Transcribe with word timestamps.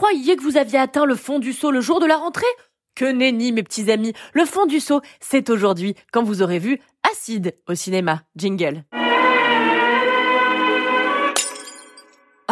croyiez 0.00 0.36
que 0.36 0.42
vous 0.42 0.56
aviez 0.56 0.78
atteint 0.78 1.04
le 1.04 1.14
fond 1.14 1.38
du 1.38 1.52
seau 1.52 1.70
le 1.70 1.82
jour 1.82 2.00
de 2.00 2.06
la 2.06 2.16
rentrée? 2.16 2.46
Que 2.94 3.04
nenni, 3.04 3.52
mes 3.52 3.62
petits 3.62 3.90
amis. 3.90 4.14
Le 4.32 4.46
fond 4.46 4.64
du 4.64 4.80
seau, 4.80 5.02
c'est 5.20 5.50
aujourd'hui, 5.50 5.94
quand 6.10 6.22
vous 6.22 6.40
aurez 6.40 6.58
vu 6.58 6.80
Acide 7.10 7.54
au 7.68 7.74
cinéma. 7.74 8.22
Jingle. 8.34 8.84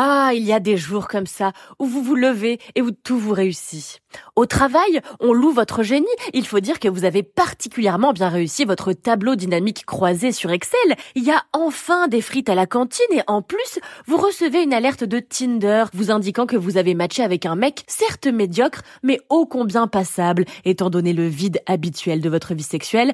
Ah, 0.01 0.31
il 0.33 0.45
y 0.45 0.53
a 0.53 0.61
des 0.61 0.77
jours 0.77 1.09
comme 1.09 1.27
ça 1.27 1.51
où 1.81 1.87
vous 1.87 2.05
vous 2.05 2.15
levez 2.15 2.61
et 2.77 2.83
où 2.83 2.93
tout 2.93 3.19
vous 3.19 3.33
réussit. 3.33 4.01
Au 4.37 4.47
travail, 4.47 5.01
on 5.19 5.33
loue 5.33 5.51
votre 5.51 5.83
génie. 5.83 6.07
Il 6.33 6.47
faut 6.47 6.61
dire 6.61 6.79
que 6.79 6.87
vous 6.87 7.05
avez 7.05 7.25
particulièrement 7.25 8.13
bien 8.13 8.29
réussi 8.29 8.65
votre 8.65 8.93
tableau 8.93 9.35
dynamique 9.35 9.85
croisé 9.87 10.31
sur 10.31 10.53
Excel. 10.53 10.95
Il 11.17 11.25
y 11.25 11.33
a 11.33 11.43
enfin 11.53 12.07
des 12.07 12.21
frites 12.21 12.49
à 12.49 12.55
la 12.55 12.67
cantine 12.67 13.07
et 13.11 13.23
en 13.27 13.43
plus, 13.43 13.81
vous 14.07 14.19
recevez 14.19 14.63
une 14.63 14.73
alerte 14.73 15.03
de 15.03 15.19
Tinder 15.19 15.87
vous 15.93 16.13
indiquant 16.13 16.47
que 16.47 16.57
vous 16.57 16.77
avez 16.77 16.95
matché 16.95 17.25
avec 17.25 17.45
un 17.45 17.57
mec 17.57 17.83
certes 17.89 18.29
médiocre, 18.29 18.83
mais 19.03 19.19
ô 19.31 19.47
combien 19.47 19.89
passable, 19.89 20.45
étant 20.65 20.91
donné 20.91 21.13
le 21.13 21.27
vide 21.27 21.61
habituel 21.67 22.21
de 22.21 22.31
votre 22.31 22.55
vie 22.55 22.63
sexuelle. 22.63 23.13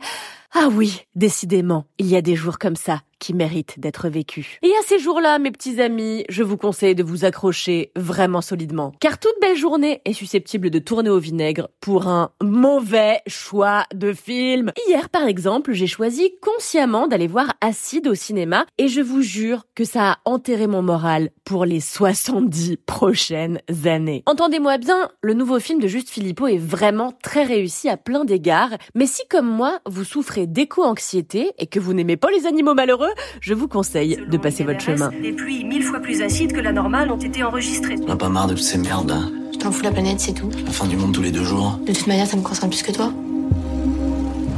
Ah 0.53 0.69
oui, 0.71 1.01
décidément, 1.15 1.87
il 1.97 2.09
y 2.09 2.17
a 2.17 2.21
des 2.21 2.37
jours 2.37 2.59
comme 2.59 2.77
ça 2.77 3.01
qui 3.25 3.55
d'être 3.79 4.09
vécus. 4.09 4.59
Et 4.63 4.69
à 4.69 4.83
ces 4.87 4.99
jours-là, 4.99 5.39
mes 5.39 5.51
petits 5.51 5.81
amis, 5.81 6.25
je 6.29 6.43
vous 6.43 6.59
conseille 6.59 6.95
de 6.95 7.03
vous 7.03 7.25
accrocher 7.25 7.91
vraiment 7.97 8.43
solidement. 8.43 8.93
Car 9.01 9.19
toute 9.19 9.35
belle 9.41 9.57
journée 9.57 10.03
est 10.05 10.13
susceptible 10.13 10.69
de 10.69 10.79
tourner 10.79 11.09
au 11.09 11.19
vinaigre 11.19 11.69
pour 11.81 12.09
un 12.09 12.33
mauvais 12.43 13.21
choix 13.27 13.85
de 13.95 14.13
film. 14.13 14.73
Hier, 14.87 15.09
par 15.09 15.27
exemple, 15.27 15.73
j'ai 15.73 15.87
choisi 15.87 16.33
consciemment 16.43 17.07
d'aller 17.07 17.27
voir 17.27 17.55
Acide 17.61 18.09
au 18.09 18.15
cinéma 18.15 18.67
et 18.77 18.89
je 18.89 19.01
vous 19.01 19.23
jure 19.23 19.65
que 19.75 19.85
ça 19.85 20.13
a 20.13 20.19
enterré 20.27 20.67
mon 20.67 20.83
moral 20.83 21.31
pour 21.45 21.65
les 21.65 21.81
70 21.81 22.77
prochaines 22.77 23.61
années. 23.87 24.23
Entendez-moi 24.27 24.77
bien, 24.79 25.11
le 25.23 25.35
nouveau 25.35 25.61
film 25.61 25.81
de 25.81 25.89
Juste 25.89 26.11
Philippot 26.11 26.47
est 26.47 26.59
vraiment 26.59 27.13
très 27.23 27.45
réussi 27.45 27.89
à 27.89 27.97
plein 27.97 28.25
d'égards, 28.25 28.77
mais 28.95 29.07
si 29.07 29.23
comme 29.31 29.49
moi, 29.49 29.79
vous 29.87 30.05
souffrez 30.05 30.47
d'éco-anxiété 30.47 31.53
et 31.59 31.67
que 31.67 31.81
vous 31.81 31.95
n'aimez 31.95 32.17
pas 32.17 32.31
les 32.31 32.47
animaux 32.47 32.75
malheureux, 32.75 33.14
je 33.41 33.55
vous 33.55 33.69
conseille 33.69 34.19
de 34.31 34.37
passer 34.37 34.65
votre 34.65 34.81
chemin. 34.81 35.11
Les 35.21 35.33
pluies 35.33 35.65
mille 35.65 35.83
fois 35.83 36.01
plus 36.01 36.23
acides 36.23 36.53
que 36.53 36.61
la 36.61 36.73
normale 36.73 37.11
ont 37.11 37.19
été 37.19 37.43
enregistrées. 37.43 37.97
On 38.07 38.13
a 38.13 38.17
pas 38.17 38.29
marre 38.29 38.47
de 38.47 38.55
toutes 38.55 38.63
ces 38.63 38.79
merdes 38.79 39.09
là. 39.11 39.21
Je 39.53 39.59
t'en 39.59 39.71
fous 39.71 39.83
la 39.85 39.93
planète, 39.93 40.21
c'est 40.21 40.33
tout. 40.33 40.51
La 40.65 40.73
fin 40.73 40.87
du 40.87 40.97
monde 40.97 41.13
tous 41.13 41.23
les 41.23 41.31
deux 41.31 41.45
jours. 41.45 41.79
De 41.87 41.93
toute 41.93 42.07
manière, 42.07 42.27
ça 42.27 42.37
me 42.37 42.43
concerne 42.43 42.71
plus 42.71 42.83
que 42.83 42.93
toi. 42.93 43.13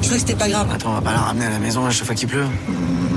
Je 0.00 0.06
crois 0.06 0.14
que 0.14 0.20
c'était 0.20 0.34
pas 0.38 0.48
grave. 0.48 0.68
Attends, 0.72 0.90
on 0.90 0.94
va 0.94 1.00
pas 1.00 1.12
la 1.12 1.18
ramener 1.18 1.46
à 1.46 1.50
la 1.50 1.58
maison 1.58 1.84
à 1.86 1.90
chaque 1.90 2.06
fois 2.06 2.14
qu'il 2.14 2.28
pleut. 2.28 2.46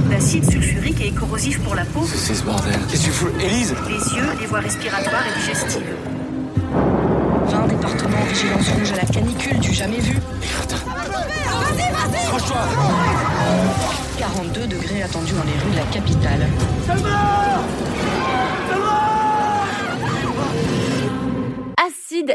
L'acide 0.10 0.50
sulfurique 0.50 1.02
est 1.02 1.12
corrosif 1.12 1.60
pour 1.62 1.76
la 1.76 1.86
peau, 1.86 2.02
C'est 2.06 2.34
ce 2.34 2.44
bordel. 2.44 2.80
Qu'est-ce 2.90 3.02
que 3.02 3.06
tu 3.06 3.12
fous 3.12 3.28
Élise? 3.40 3.76
Les 3.88 4.16
yeux, 4.18 4.28
les 4.40 4.48
voies 4.48 4.60
respiratoires 4.60 5.24
et 5.28 5.40
digestives. 5.40 5.84
20 7.46 7.68
départements 7.68 8.18
en 8.18 8.26
vigilance 8.26 8.70
rouge 8.70 8.92
à 8.94 8.96
la 8.96 9.06
canicule 9.06 9.60
du 9.60 9.74
jamais 9.74 10.00
vu. 10.00 10.18
42 14.20 14.68
degrés 14.68 15.02
attendus 15.02 15.32
dans 15.32 15.44
les 15.44 15.54
rues 15.54 15.72
de 15.72 15.78
la 15.78 15.86
capitale. 15.86 16.46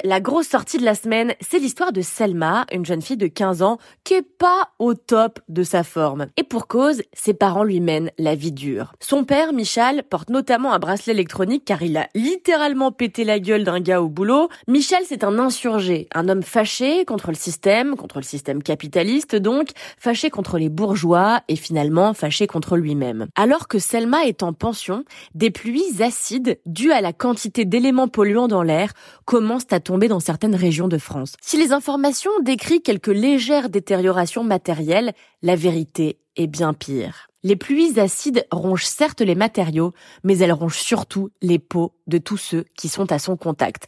La 0.04 0.20
grosse 0.20 0.48
sortie 0.48 0.78
de 0.78 0.84
la 0.84 0.94
semaine, 0.94 1.34
c'est 1.40 1.58
l'histoire 1.58 1.92
de 1.92 2.00
Selma, 2.00 2.64
une 2.72 2.86
jeune 2.86 3.02
fille 3.02 3.16
de 3.16 3.26
15 3.26 3.62
ans 3.62 3.78
qui 4.02 4.14
est 4.14 4.22
pas 4.22 4.70
au 4.78 4.94
top 4.94 5.40
de 5.48 5.62
sa 5.62 5.82
forme. 5.84 6.26
Et 6.36 6.42
pour 6.42 6.66
cause, 6.68 7.02
ses 7.12 7.34
parents 7.34 7.64
lui 7.64 7.80
mènent 7.80 8.10
la 8.18 8.34
vie 8.34 8.52
dure. 8.52 8.94
Son 9.00 9.24
père, 9.24 9.52
Michel, 9.52 10.04
porte 10.04 10.30
notamment 10.30 10.72
un 10.72 10.78
bracelet 10.78 11.12
électronique 11.12 11.64
car 11.64 11.82
il 11.82 11.96
a 11.96 12.08
littéralement 12.14 12.92
pété 12.92 13.24
la 13.24 13.40
gueule 13.40 13.64
d'un 13.64 13.80
gars 13.80 14.00
au 14.00 14.08
boulot. 14.08 14.48
Michel, 14.68 15.02
c'est 15.06 15.24
un 15.24 15.38
insurgé, 15.38 16.08
un 16.14 16.28
homme 16.28 16.42
fâché 16.42 17.04
contre 17.04 17.28
le 17.28 17.36
système, 17.36 17.96
contre 17.96 18.18
le 18.18 18.24
système 18.24 18.62
capitaliste 18.62 19.36
donc, 19.36 19.70
fâché 19.98 20.30
contre 20.30 20.58
les 20.58 20.68
bourgeois 20.68 21.42
et 21.48 21.56
finalement 21.56 22.14
fâché 22.14 22.46
contre 22.46 22.76
lui-même. 22.76 23.26
Alors 23.34 23.68
que 23.68 23.78
Selma 23.78 24.24
est 24.24 24.42
en 24.42 24.52
pension, 24.52 25.04
des 25.34 25.50
pluies 25.50 26.02
acides 26.02 26.58
dues 26.66 26.92
à 26.92 27.00
la 27.00 27.12
quantité 27.12 27.64
d'éléments 27.64 28.08
polluants 28.08 28.48
dans 28.48 28.62
l'air 28.62 28.92
commencent 29.24 29.72
à 29.74 29.80
dans 30.08 30.20
certaines 30.20 30.54
régions 30.54 30.88
de 30.88 30.98
France. 30.98 31.34
Si 31.42 31.56
les 31.56 31.72
informations 31.72 32.30
décrivent 32.42 32.80
quelques 32.80 33.08
légères 33.08 33.68
détériorations 33.68 34.44
matérielles, 34.44 35.12
la 35.42 35.56
vérité 35.56 36.18
est 36.36 36.46
bien 36.46 36.72
pire. 36.72 37.28
Les 37.42 37.56
pluies 37.56 38.00
acides 38.00 38.46
rongent 38.50 38.86
certes 38.86 39.20
les 39.20 39.34
matériaux, 39.34 39.92
mais 40.22 40.38
elles 40.38 40.52
rongent 40.52 40.78
surtout 40.78 41.28
les 41.42 41.58
peaux 41.58 41.92
de 42.06 42.16
tous 42.16 42.38
ceux 42.38 42.64
qui 42.74 42.88
sont 42.88 43.12
à 43.12 43.18
son 43.18 43.36
contact. 43.36 43.86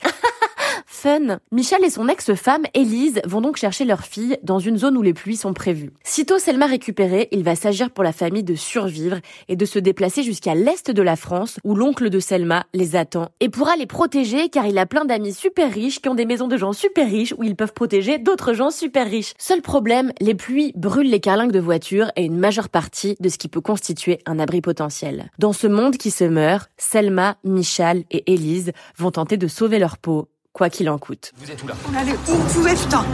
Fun. 0.96 1.40
Michel 1.52 1.84
et 1.84 1.90
son 1.90 2.08
ex-femme, 2.08 2.62
Élise, 2.72 3.20
vont 3.26 3.42
donc 3.42 3.58
chercher 3.58 3.84
leur 3.84 4.00
fille 4.00 4.38
dans 4.42 4.60
une 4.60 4.78
zone 4.78 4.96
où 4.96 5.02
les 5.02 5.12
pluies 5.12 5.36
sont 5.36 5.52
prévues. 5.52 5.92
Sitôt 6.02 6.38
Selma 6.38 6.64
récupérée, 6.64 7.28
il 7.32 7.44
va 7.44 7.54
s'agir 7.54 7.90
pour 7.90 8.02
la 8.02 8.14
famille 8.14 8.42
de 8.42 8.54
survivre 8.54 9.18
et 9.48 9.56
de 9.56 9.66
se 9.66 9.78
déplacer 9.78 10.22
jusqu'à 10.22 10.54
l'est 10.54 10.90
de 10.90 11.02
la 11.02 11.16
France 11.16 11.58
où 11.64 11.74
l'oncle 11.74 12.08
de 12.08 12.18
Selma 12.18 12.64
les 12.72 12.96
attend 12.96 13.28
et 13.40 13.50
pourra 13.50 13.76
les 13.76 13.84
protéger 13.84 14.48
car 14.48 14.64
il 14.64 14.78
a 14.78 14.86
plein 14.86 15.04
d'amis 15.04 15.34
super 15.34 15.70
riches 15.70 16.00
qui 16.00 16.08
ont 16.08 16.14
des 16.14 16.24
maisons 16.24 16.48
de 16.48 16.56
gens 16.56 16.72
super 16.72 17.06
riches 17.06 17.34
où 17.36 17.42
ils 17.42 17.56
peuvent 17.56 17.74
protéger 17.74 18.16
d'autres 18.16 18.54
gens 18.54 18.70
super 18.70 19.06
riches. 19.06 19.34
Seul 19.36 19.60
problème, 19.60 20.12
les 20.18 20.34
pluies 20.34 20.72
brûlent 20.76 21.10
les 21.10 21.20
carlingues 21.20 21.52
de 21.52 21.60
voitures 21.60 22.10
et 22.16 22.24
une 22.24 22.38
majeure 22.38 22.70
partie 22.70 23.16
de 23.20 23.28
ce 23.28 23.36
qui 23.36 23.48
peut 23.48 23.60
constituer 23.60 24.20
un 24.24 24.38
abri 24.38 24.62
potentiel. 24.62 25.30
Dans 25.38 25.52
ce 25.52 25.66
monde 25.66 25.98
qui 25.98 26.10
se 26.10 26.24
meurt, 26.24 26.70
Selma, 26.78 27.36
Michal 27.44 28.04
et 28.10 28.32
Élise 28.32 28.72
vont 28.96 29.10
tenter 29.10 29.36
de 29.36 29.46
sauver 29.46 29.78
leur 29.78 29.98
peau 29.98 30.30
quoi 30.56 30.70
qu'il 30.70 30.88
en 30.88 30.96
coûte. 30.96 31.32
Vous 31.36 31.50
êtes 31.50 31.62
où 31.62 31.66
là 31.66 31.74
On 31.86 31.94
allait 31.94 32.12
où 32.12 32.32
vous 32.32 32.54
pouvez, 32.54 32.72
putain 32.72 33.04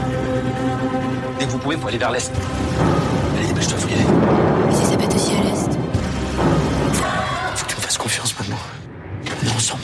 Dès 1.40 1.44
que 1.44 1.50
vous 1.50 1.58
pouvez, 1.58 1.76
faut 1.76 1.88
aller 1.88 1.98
vers 1.98 2.12
l'est. 2.12 2.30
Allez, 3.36 3.48
dépêche-toi, 3.48 3.78
faut 3.78 3.88
y 3.88 3.94
aller. 3.94 4.04
Mais 4.68 4.74
si 4.74 4.84
ça 4.84 4.96
pète 4.96 5.12
aussi 5.12 5.32
à 5.34 5.42
l'est. 5.42 5.72
Faut 7.56 7.66
que 7.66 7.70
tu 7.70 7.76
me 7.76 7.80
fasses 7.80 7.98
confiance 7.98 8.38
maintenant. 8.38 8.56
On 9.26 9.46
est 9.46 9.50
ensemble. 9.56 9.82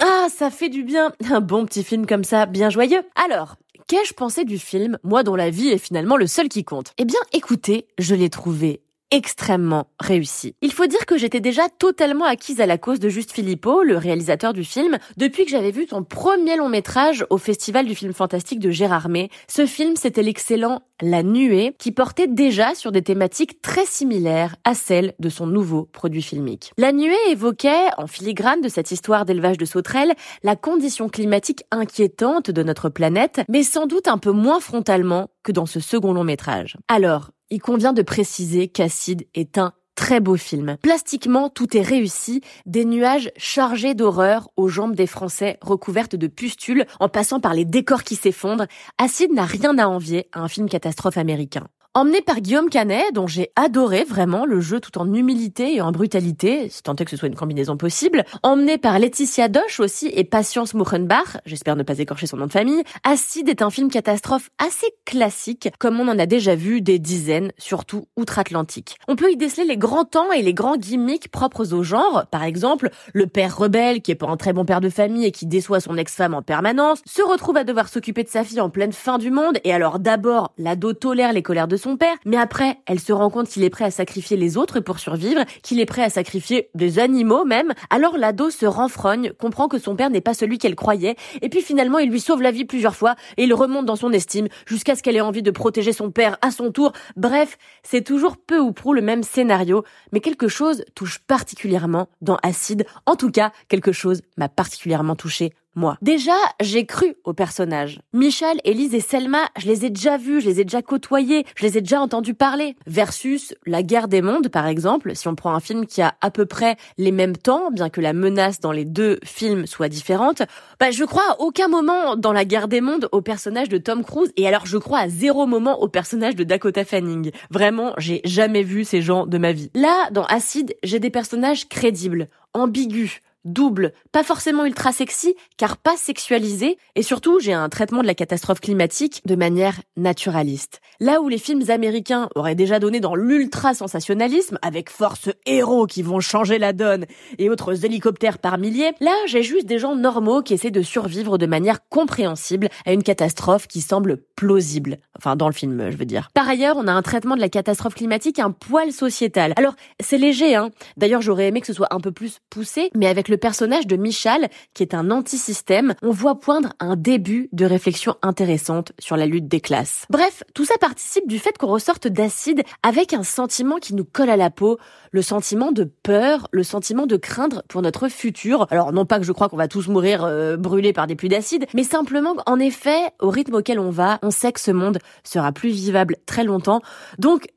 Ah, 0.00 0.28
ça 0.32 0.50
fait 0.50 0.68
du 0.68 0.84
bien. 0.84 1.10
Un 1.28 1.40
bon 1.40 1.66
petit 1.66 1.82
film 1.82 2.06
comme 2.06 2.22
ça, 2.22 2.46
bien 2.46 2.70
joyeux. 2.70 3.02
Alors, 3.16 3.56
qu'ai-je 3.88 4.14
pensé 4.14 4.44
du 4.44 4.58
film, 4.60 4.98
moi 5.02 5.24
dont 5.24 5.34
la 5.34 5.50
vie 5.50 5.70
est 5.70 5.78
finalement 5.78 6.16
le 6.16 6.28
seul 6.28 6.48
qui 6.48 6.62
compte? 6.62 6.92
Eh 6.96 7.06
bien, 7.06 7.18
écoutez, 7.32 7.88
je 7.98 8.14
l'ai 8.14 8.30
trouvé 8.30 8.82
extrêmement 9.10 9.86
réussi. 10.00 10.54
Il 10.62 10.72
faut 10.72 10.86
dire 10.86 11.06
que 11.06 11.16
j'étais 11.16 11.40
déjà 11.40 11.68
totalement 11.68 12.24
acquise 12.24 12.60
à 12.60 12.66
la 12.66 12.78
cause 12.78 13.00
de 13.00 13.08
Juste 13.08 13.32
Philippot, 13.32 13.82
le 13.82 13.96
réalisateur 13.96 14.52
du 14.52 14.64
film, 14.64 14.98
depuis 15.16 15.44
que 15.44 15.50
j'avais 15.50 15.70
vu 15.70 15.86
son 15.88 16.02
premier 16.02 16.56
long 16.56 16.68
métrage 16.68 17.24
au 17.30 17.38
Festival 17.38 17.86
du 17.86 17.94
film 17.94 18.12
fantastique 18.12 18.58
de 18.58 18.70
Gérard 18.70 19.08
May. 19.08 19.30
Ce 19.48 19.66
film, 19.66 19.94
c'était 19.96 20.22
l'excellent 20.22 20.82
La 21.00 21.22
Nuée, 21.22 21.74
qui 21.78 21.92
portait 21.92 22.26
déjà 22.26 22.74
sur 22.74 22.92
des 22.92 23.02
thématiques 23.02 23.62
très 23.62 23.86
similaires 23.86 24.56
à 24.64 24.74
celles 24.74 25.14
de 25.18 25.28
son 25.28 25.46
nouveau 25.46 25.84
produit 25.84 26.22
filmique. 26.22 26.72
La 26.76 26.92
Nuée 26.92 27.14
évoquait, 27.30 27.88
en 27.98 28.06
filigrane 28.06 28.60
de 28.60 28.68
cette 28.68 28.90
histoire 28.90 29.24
d'élevage 29.24 29.58
de 29.58 29.64
sauterelles, 29.64 30.14
la 30.42 30.56
condition 30.56 31.08
climatique 31.08 31.64
inquiétante 31.70 32.50
de 32.50 32.62
notre 32.62 32.88
planète, 32.88 33.42
mais 33.48 33.62
sans 33.62 33.86
doute 33.86 34.08
un 34.08 34.18
peu 34.18 34.32
moins 34.32 34.60
frontalement 34.60 35.28
que 35.42 35.52
dans 35.52 35.66
ce 35.66 35.78
second 35.78 36.12
long 36.12 36.24
métrage. 36.24 36.76
Alors, 36.88 37.30
il 37.50 37.60
convient 37.60 37.92
de 37.92 38.02
préciser 38.02 38.68
qu'Acide 38.68 39.26
est 39.34 39.58
un 39.58 39.72
très 39.94 40.20
beau 40.20 40.36
film. 40.36 40.76
Plastiquement, 40.82 41.48
tout 41.48 41.76
est 41.76 41.82
réussi, 41.82 42.42
des 42.66 42.84
nuages 42.84 43.30
chargés 43.36 43.94
d'horreur 43.94 44.50
aux 44.56 44.68
jambes 44.68 44.94
des 44.94 45.06
Français 45.06 45.58
recouvertes 45.62 46.16
de 46.16 46.26
pustules 46.26 46.86
en 47.00 47.08
passant 47.08 47.40
par 47.40 47.54
les 47.54 47.64
décors 47.64 48.04
qui 48.04 48.14
s'effondrent. 48.14 48.66
Acide 48.98 49.32
n'a 49.32 49.46
rien 49.46 49.78
à 49.78 49.86
envier 49.86 50.28
à 50.32 50.40
un 50.40 50.48
film 50.48 50.68
catastrophe 50.68 51.16
américain. 51.16 51.68
Emmené 51.96 52.20
par 52.20 52.42
Guillaume 52.42 52.68
Canet, 52.68 53.06
dont 53.14 53.26
j'ai 53.26 53.52
adoré 53.56 54.04
vraiment 54.04 54.44
le 54.44 54.60
jeu 54.60 54.80
tout 54.80 54.98
en 54.98 55.10
humilité 55.14 55.76
et 55.76 55.80
en 55.80 55.92
brutalité, 55.92 56.68
si 56.68 56.82
tant 56.82 56.94
que 56.94 57.08
ce 57.08 57.16
soit 57.16 57.28
une 57.28 57.34
combinaison 57.34 57.78
possible. 57.78 58.26
Emmené 58.42 58.76
par 58.76 58.98
Laetitia 58.98 59.48
Doche 59.48 59.80
aussi 59.80 60.10
et 60.12 60.22
Patience 60.24 60.74
Muchenbach, 60.74 61.38
j'espère 61.46 61.74
ne 61.74 61.82
pas 61.82 61.98
écorcher 61.98 62.26
son 62.26 62.36
nom 62.36 62.48
de 62.48 62.52
famille. 62.52 62.82
Acide 63.02 63.48
est 63.48 63.62
un 63.62 63.70
film 63.70 63.90
catastrophe 63.90 64.50
assez 64.58 64.88
classique, 65.06 65.70
comme 65.78 65.98
on 65.98 66.08
en 66.08 66.18
a 66.18 66.26
déjà 66.26 66.54
vu 66.54 66.82
des 66.82 66.98
dizaines, 66.98 67.50
surtout 67.56 68.04
outre-Atlantique. 68.18 68.98
On 69.08 69.16
peut 69.16 69.32
y 69.32 69.38
déceler 69.38 69.66
les 69.66 69.78
grands 69.78 70.04
temps 70.04 70.32
et 70.32 70.42
les 70.42 70.52
grands 70.52 70.76
gimmicks 70.76 71.28
propres 71.28 71.72
au 71.72 71.82
genre. 71.82 72.26
Par 72.30 72.42
exemple, 72.42 72.90
le 73.14 73.26
père 73.26 73.56
rebelle, 73.56 74.02
qui 74.02 74.10
est 74.10 74.16
pas 74.16 74.28
un 74.28 74.36
très 74.36 74.52
bon 74.52 74.66
père 74.66 74.82
de 74.82 74.90
famille 74.90 75.24
et 75.24 75.32
qui 75.32 75.46
déçoit 75.46 75.80
son 75.80 75.96
ex-femme 75.96 76.34
en 76.34 76.42
permanence, 76.42 77.00
se 77.06 77.22
retrouve 77.22 77.56
à 77.56 77.64
devoir 77.64 77.88
s'occuper 77.88 78.22
de 78.22 78.28
sa 78.28 78.44
fille 78.44 78.60
en 78.60 78.68
pleine 78.68 78.92
fin 78.92 79.16
du 79.16 79.30
monde, 79.30 79.56
et 79.64 79.72
alors 79.72 79.98
d'abord, 79.98 80.52
l'ado 80.58 80.92
tolère 80.92 81.32
les 81.32 81.42
colères 81.42 81.68
de 81.68 81.78
son 81.78 81.85
mais 82.24 82.36
après, 82.36 82.78
elle 82.86 83.00
se 83.00 83.12
rend 83.12 83.30
compte 83.30 83.48
qu'il 83.48 83.62
est 83.64 83.70
prêt 83.70 83.84
à 83.84 83.90
sacrifier 83.90 84.36
les 84.36 84.56
autres 84.56 84.80
pour 84.80 84.98
survivre, 84.98 85.44
qu'il 85.62 85.80
est 85.80 85.86
prêt 85.86 86.02
à 86.02 86.10
sacrifier 86.10 86.68
des 86.74 86.98
animaux 86.98 87.44
même. 87.44 87.72
Alors 87.90 88.16
l'ado 88.18 88.50
se 88.50 88.66
renfrogne, 88.66 89.32
comprend 89.38 89.68
que 89.68 89.78
son 89.78 89.94
père 89.94 90.10
n'est 90.10 90.20
pas 90.20 90.34
celui 90.34 90.58
qu'elle 90.58 90.74
croyait, 90.74 91.16
et 91.42 91.48
puis 91.48 91.62
finalement 91.62 91.98
il 91.98 92.10
lui 92.10 92.20
sauve 92.20 92.42
la 92.42 92.50
vie 92.50 92.64
plusieurs 92.64 92.96
fois, 92.96 93.14
et 93.36 93.44
il 93.44 93.54
remonte 93.54 93.86
dans 93.86 93.96
son 93.96 94.12
estime, 94.12 94.48
jusqu'à 94.66 94.94
ce 94.94 95.02
qu'elle 95.02 95.16
ait 95.16 95.20
envie 95.20 95.42
de 95.42 95.50
protéger 95.50 95.92
son 95.92 96.10
père 96.10 96.38
à 96.42 96.50
son 96.50 96.72
tour. 96.72 96.92
Bref, 97.16 97.58
c'est 97.82 98.04
toujours 98.04 98.36
peu 98.36 98.58
ou 98.58 98.72
prou 98.72 98.92
le 98.92 99.02
même 99.02 99.22
scénario, 99.22 99.84
mais 100.12 100.20
quelque 100.20 100.48
chose 100.48 100.84
touche 100.94 101.18
particulièrement 101.18 102.08
dans 102.20 102.38
Acide. 102.42 102.86
En 103.06 103.16
tout 103.16 103.30
cas, 103.30 103.52
quelque 103.68 103.92
chose 103.92 104.22
m'a 104.36 104.48
particulièrement 104.48 105.16
touché 105.16 105.52
moi. 105.76 105.96
Déjà, 106.02 106.34
j'ai 106.60 106.86
cru 106.86 107.14
aux 107.24 107.34
personnages. 107.34 108.00
Michel, 108.12 108.58
Élise 108.64 108.94
et 108.94 109.00
Selma, 109.00 109.46
je 109.58 109.66
les 109.66 109.84
ai 109.84 109.90
déjà 109.90 110.16
vus, 110.16 110.40
je 110.40 110.48
les 110.48 110.60
ai 110.60 110.64
déjà 110.64 110.82
côtoyés, 110.82 111.44
je 111.54 111.64
les 111.64 111.78
ai 111.78 111.80
déjà 111.80 112.00
entendus 112.00 112.34
parler. 112.34 112.76
Versus 112.86 113.54
La 113.66 113.82
guerre 113.82 114.08
des 114.08 114.22
mondes, 114.22 114.48
par 114.48 114.66
exemple, 114.66 115.14
si 115.14 115.28
on 115.28 115.34
prend 115.34 115.54
un 115.54 115.60
film 115.60 115.86
qui 115.86 116.02
a 116.02 116.14
à 116.20 116.30
peu 116.30 116.46
près 116.46 116.76
les 116.98 117.12
mêmes 117.12 117.36
temps, 117.36 117.70
bien 117.70 117.90
que 117.90 118.00
la 118.00 118.12
menace 118.12 118.60
dans 118.60 118.72
les 118.72 118.84
deux 118.84 119.18
films 119.22 119.66
soit 119.66 119.88
différente, 119.88 120.42
bah, 120.80 120.90
je 120.90 121.04
crois 121.04 121.24
à 121.30 121.40
aucun 121.40 121.68
moment 121.68 122.16
dans 122.16 122.32
La 122.32 122.44
guerre 122.44 122.68
des 122.68 122.80
mondes 122.80 123.08
au 123.12 123.20
personnage 123.20 123.68
de 123.68 123.78
Tom 123.78 124.04
Cruise, 124.04 124.32
et 124.36 124.48
alors 124.48 124.66
je 124.66 124.78
crois 124.78 125.00
à 125.00 125.08
zéro 125.08 125.46
moment 125.46 125.80
au 125.82 125.88
personnage 125.88 126.36
de 126.36 126.44
Dakota 126.44 126.84
Fanning. 126.84 127.30
Vraiment, 127.50 127.92
j'ai 127.98 128.20
jamais 128.24 128.62
vu 128.62 128.84
ces 128.84 129.02
gens 129.02 129.26
de 129.26 129.38
ma 129.38 129.52
vie. 129.52 129.70
Là, 129.74 130.08
dans 130.10 130.24
Acide, 130.24 130.74
j'ai 130.82 130.98
des 130.98 131.10
personnages 131.10 131.68
crédibles, 131.68 132.28
ambigus, 132.54 133.20
double, 133.46 133.92
pas 134.12 134.22
forcément 134.22 134.66
ultra 134.66 134.92
sexy, 134.92 135.34
car 135.56 135.78
pas 135.78 135.96
sexualisé, 135.96 136.76
et 136.94 137.02
surtout 137.02 137.38
j'ai 137.40 137.52
un 137.52 137.68
traitement 137.68 138.02
de 138.02 138.06
la 138.06 138.14
catastrophe 138.14 138.60
climatique 138.60 139.22
de 139.24 139.36
manière 139.36 139.80
naturaliste. 139.96 140.80
Là 141.00 141.22
où 141.22 141.28
les 141.28 141.38
films 141.38 141.62
américains 141.70 142.28
auraient 142.34 142.54
déjà 142.54 142.78
donné 142.78 143.00
dans 143.00 143.14
l'ultra 143.14 143.72
sensationnalisme, 143.72 144.58
avec 144.62 144.90
force 144.90 145.30
héros 145.46 145.86
qui 145.86 146.02
vont 146.02 146.20
changer 146.20 146.58
la 146.58 146.72
donne 146.72 147.06
et 147.38 147.48
autres 147.48 147.84
hélicoptères 147.84 148.38
par 148.38 148.58
milliers, 148.58 148.92
là 149.00 149.14
j'ai 149.26 149.42
juste 149.42 149.66
des 149.66 149.78
gens 149.78 149.94
normaux 149.94 150.42
qui 150.42 150.54
essaient 150.54 150.70
de 150.70 150.82
survivre 150.82 151.38
de 151.38 151.46
manière 151.46 151.88
compréhensible 151.88 152.68
à 152.84 152.92
une 152.92 153.02
catastrophe 153.02 153.68
qui 153.68 153.80
semble 153.80 154.18
plausible. 154.34 154.98
Enfin 155.16 155.36
dans 155.36 155.46
le 155.46 155.54
film 155.54 155.90
je 155.90 155.96
veux 155.96 156.04
dire. 156.04 156.28
Par 156.34 156.48
ailleurs 156.48 156.76
on 156.76 156.88
a 156.88 156.92
un 156.92 157.02
traitement 157.02 157.36
de 157.36 157.40
la 157.40 157.48
catastrophe 157.48 157.94
climatique 157.94 158.38
un 158.38 158.50
poil 158.50 158.92
sociétal. 158.92 159.52
Alors 159.56 159.74
c'est 160.00 160.18
léger 160.18 160.56
hein. 160.56 160.70
D'ailleurs 160.96 161.22
j'aurais 161.22 161.48
aimé 161.48 161.60
que 161.60 161.66
ce 161.66 161.72
soit 161.72 161.94
un 161.94 162.00
peu 162.00 162.10
plus 162.10 162.40
poussé, 162.50 162.90
mais 162.94 163.06
avec 163.06 163.28
le 163.28 163.35
le 163.36 163.38
personnage 163.38 163.86
de 163.86 163.96
Michal, 163.96 164.48
qui 164.72 164.82
est 164.82 164.94
un 164.94 165.10
anti-système, 165.10 165.94
on 166.00 166.10
voit 166.10 166.40
poindre 166.40 166.70
un 166.80 166.96
début 166.96 167.50
de 167.52 167.66
réflexion 167.66 168.14
intéressante 168.22 168.92
sur 168.98 169.14
la 169.18 169.26
lutte 169.26 169.46
des 169.46 169.60
classes. 169.60 170.06
Bref, 170.08 170.42
tout 170.54 170.64
ça 170.64 170.78
participe 170.80 171.28
du 171.28 171.38
fait 171.38 171.58
qu'on 171.58 171.66
ressorte 171.66 172.08
d'acide 172.08 172.62
avec 172.82 173.12
un 173.12 173.24
sentiment 173.24 173.76
qui 173.76 173.94
nous 173.94 174.06
colle 174.06 174.30
à 174.30 174.38
la 174.38 174.48
peau, 174.48 174.78
le 175.10 175.20
sentiment 175.20 175.70
de 175.70 175.84
peur, 175.84 176.48
le 176.50 176.62
sentiment 176.62 177.04
de 177.04 177.18
craindre 177.18 177.62
pour 177.68 177.82
notre 177.82 178.08
futur. 178.08 178.66
Alors 178.70 178.94
non 178.94 179.04
pas 179.04 179.18
que 179.18 179.26
je 179.26 179.32
crois 179.32 179.50
qu'on 179.50 179.58
va 179.58 179.68
tous 179.68 179.88
mourir 179.88 180.24
euh, 180.24 180.56
brûlés 180.56 180.94
par 180.94 181.06
des 181.06 181.14
pluies 181.14 181.28
d'acide, 181.28 181.66
mais 181.74 181.84
simplement 181.84 182.36
en 182.46 182.58
effet, 182.58 183.02
au 183.20 183.28
rythme 183.28 183.56
auquel 183.56 183.78
on 183.78 183.90
va, 183.90 184.18
on 184.22 184.30
sait 184.30 184.52
que 184.52 184.60
ce 184.60 184.70
monde 184.70 184.98
sera 185.24 185.52
plus 185.52 185.68
vivable 185.68 186.16
très 186.24 186.44
longtemps. 186.44 186.80
Donc 187.18 187.48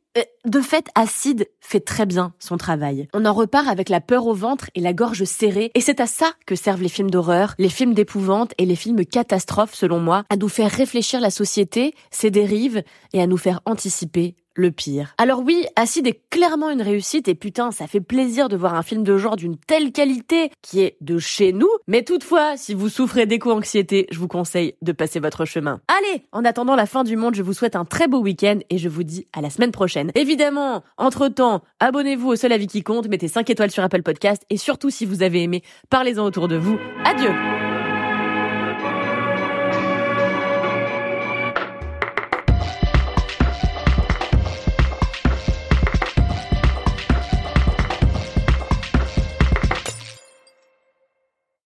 de 0.45 0.61
fait, 0.61 0.87
Acide 0.95 1.47
fait 1.59 1.79
très 1.79 2.05
bien 2.05 2.33
son 2.39 2.57
travail. 2.57 3.07
On 3.13 3.25
en 3.25 3.33
repart 3.33 3.67
avec 3.67 3.89
la 3.89 4.01
peur 4.01 4.27
au 4.27 4.33
ventre 4.33 4.69
et 4.75 4.81
la 4.81 4.93
gorge 4.93 5.23
serrée, 5.23 5.71
et 5.75 5.81
c'est 5.81 5.99
à 5.99 6.07
ça 6.07 6.31
que 6.45 6.55
servent 6.55 6.81
les 6.81 6.89
films 6.89 7.11
d'horreur, 7.11 7.53
les 7.57 7.69
films 7.69 7.93
d'épouvante 7.93 8.53
et 8.57 8.65
les 8.65 8.75
films 8.75 9.05
catastrophes, 9.05 9.73
selon 9.73 9.99
moi, 9.99 10.23
à 10.29 10.37
nous 10.37 10.49
faire 10.49 10.71
réfléchir 10.71 11.19
la 11.21 11.31
société, 11.31 11.93
ses 12.11 12.31
dérives, 12.31 12.83
et 13.13 13.21
à 13.21 13.27
nous 13.27 13.37
faire 13.37 13.61
anticiper 13.65 14.35
le 14.59 14.71
pire. 14.71 15.15
Alors 15.17 15.39
oui, 15.39 15.65
Acide 15.75 16.07
est 16.07 16.21
clairement 16.29 16.69
une 16.69 16.81
réussite 16.81 17.27
et 17.27 17.35
putain, 17.35 17.71
ça 17.71 17.87
fait 17.87 18.01
plaisir 18.01 18.49
de 18.49 18.57
voir 18.57 18.75
un 18.75 18.83
film 18.83 19.03
de 19.03 19.17
genre 19.17 19.35
d'une 19.35 19.57
telle 19.57 19.91
qualité 19.91 20.51
qui 20.61 20.81
est 20.81 20.97
de 21.01 21.17
chez 21.17 21.53
nous. 21.53 21.69
Mais 21.87 22.03
toutefois, 22.03 22.57
si 22.57 22.73
vous 22.73 22.89
souffrez 22.89 23.25
d'éco-anxiété, 23.25 24.07
je 24.11 24.19
vous 24.19 24.27
conseille 24.27 24.75
de 24.81 24.91
passer 24.91 25.19
votre 25.19 25.45
chemin. 25.45 25.81
Allez, 25.87 26.23
en 26.31 26.45
attendant 26.45 26.75
la 26.75 26.85
fin 26.85 27.03
du 27.03 27.15
monde, 27.15 27.35
je 27.35 27.43
vous 27.43 27.53
souhaite 27.53 27.75
un 27.75 27.85
très 27.85 28.07
beau 28.07 28.19
week-end 28.19 28.59
et 28.69 28.77
je 28.77 28.89
vous 28.89 29.03
dis 29.03 29.25
à 29.33 29.41
la 29.41 29.49
semaine 29.49 29.71
prochaine. 29.71 30.11
Évidemment, 30.15 30.83
entre-temps, 30.97 31.63
abonnez-vous 31.79 32.29
au 32.29 32.35
seul 32.35 32.51
avis 32.51 32.67
qui 32.67 32.83
compte, 32.83 33.07
mettez 33.07 33.27
5 33.27 33.49
étoiles 33.49 33.71
sur 33.71 33.83
Apple 33.83 34.03
Podcast 34.03 34.43
et 34.49 34.57
surtout 34.57 34.89
si 34.89 35.05
vous 35.05 35.23
avez 35.23 35.43
aimé, 35.43 35.63
parlez-en 35.89 36.25
autour 36.25 36.47
de 36.47 36.57
vous. 36.57 36.77
Adieu 37.05 37.31